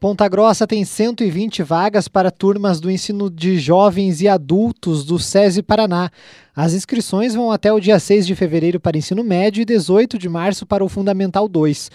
[0.00, 5.62] Ponta Grossa tem 120 vagas para turmas do ensino de jovens e adultos do SESI
[5.62, 6.10] Paraná.
[6.56, 10.26] As inscrições vão até o dia 6 de fevereiro para ensino médio e 18 de
[10.26, 11.90] março para o Fundamental 2.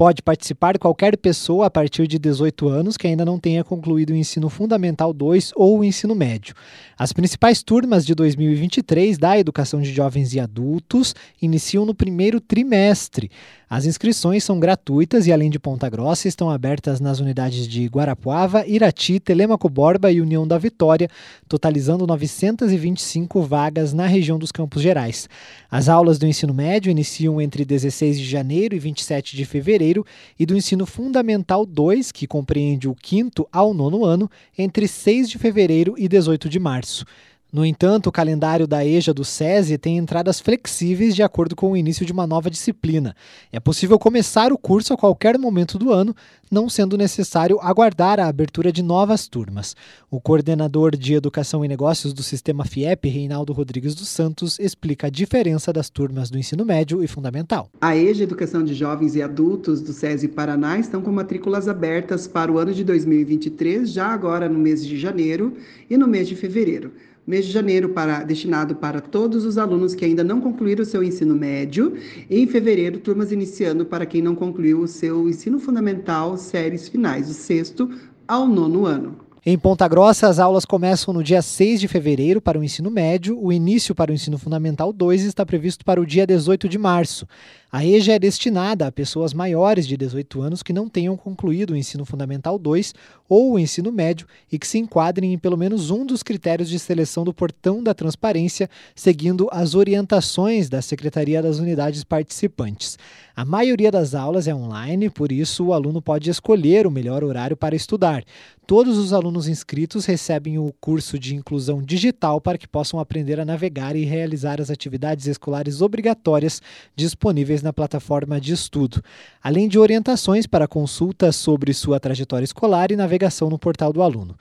[0.00, 4.16] Pode participar qualquer pessoa a partir de 18 anos que ainda não tenha concluído o
[4.16, 6.54] ensino fundamental 2 ou o ensino médio.
[6.98, 13.30] As principais turmas de 2023 da Educação de Jovens e Adultos iniciam no primeiro trimestre.
[13.68, 18.66] As inscrições são gratuitas e, além de Ponta Grossa, estão abertas nas unidades de Guarapuava,
[18.66, 21.08] Irati, Telemaco Borba e União da Vitória,
[21.48, 25.28] totalizando 925 vagas na região dos Campos Gerais.
[25.70, 29.89] As aulas do ensino médio iniciam entre 16 de janeiro e 27 de fevereiro
[30.38, 35.38] e do ensino fundamental 2, que compreende o quinto ao nono ano, entre 6 de
[35.38, 37.04] fevereiro e 18 de março.
[37.52, 41.76] No entanto, o calendário da EJA do SESI tem entradas flexíveis de acordo com o
[41.76, 43.14] início de uma nova disciplina.
[43.50, 46.14] É possível começar o curso a qualquer momento do ano,
[46.48, 49.74] não sendo necessário aguardar a abertura de novas turmas.
[50.08, 55.10] O coordenador de Educação e Negócios do Sistema FIEP, Reinaldo Rodrigues dos Santos, explica a
[55.10, 57.68] diferença das turmas do ensino médio e fundamental.
[57.80, 62.52] A EJA Educação de Jovens e Adultos do SESI Paraná estão com matrículas abertas para
[62.52, 65.56] o ano de 2023, já agora no mês de janeiro
[65.88, 66.92] e no mês de fevereiro
[67.26, 71.02] mês de janeiro para, destinado para todos os alunos que ainda não concluíram o seu
[71.02, 71.94] ensino médio,
[72.28, 77.28] e em fevereiro, turmas iniciando para quem não concluiu o seu ensino fundamental, séries finais,
[77.28, 77.90] do sexto
[78.26, 79.29] ao nono ano.
[79.44, 83.42] Em Ponta Grossa, as aulas começam no dia 6 de fevereiro para o ensino médio,
[83.42, 87.26] o início para o ensino fundamental 2 está previsto para o dia 18 de março.
[87.72, 91.76] A EJA é destinada a pessoas maiores de 18 anos que não tenham concluído o
[91.76, 92.92] ensino fundamental 2
[93.28, 96.80] ou o ensino médio e que se enquadrem em pelo menos um dos critérios de
[96.80, 102.98] seleção do portão da transparência, seguindo as orientações da Secretaria das Unidades Participantes.
[103.36, 107.56] A maioria das aulas é online, por isso o aluno pode escolher o melhor horário
[107.56, 108.24] para estudar.
[108.66, 113.44] Todos os alunos inscritos recebem o curso de inclusão digital para que possam aprender a
[113.44, 116.60] navegar e realizar as atividades escolares obrigatórias
[116.96, 119.02] disponíveis na plataforma de estudo,
[119.42, 124.36] além de orientações para consultas sobre sua trajetória escolar e navegação no portal do aluno.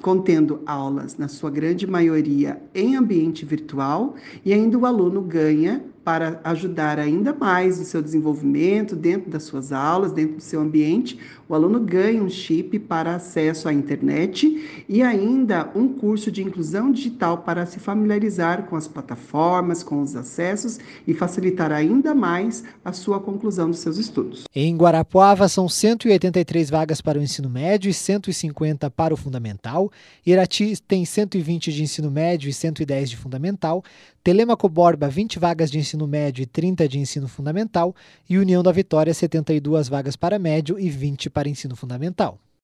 [0.00, 4.14] contendo aulas, na sua grande maioria, em ambiente virtual,
[4.44, 9.72] e ainda o aluno ganha para ajudar ainda mais no seu desenvolvimento, dentro das suas
[9.72, 11.18] aulas, dentro do seu ambiente.
[11.48, 16.90] O aluno ganha um chip para acesso à internet e ainda um curso de inclusão
[16.90, 22.92] digital para se familiarizar com as plataformas, com os acessos e facilitar ainda mais a
[22.92, 24.44] sua conclusão dos seus estudos.
[24.54, 29.90] Em Guarapuava, são 183 vagas para o ensino médio e 150 para o fundamental.
[30.24, 33.82] Irati tem 120 de ensino médio e 110 de fundamental.
[34.24, 37.94] Telemaco Borba, 20 vagas de ensino ensino médio e 30 de ensino fundamental,
[38.28, 42.38] e União da Vitória, 72 vagas para médio e 20 para ensino fundamental.